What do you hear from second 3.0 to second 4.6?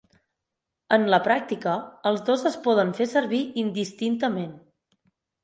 fer servir indistintament.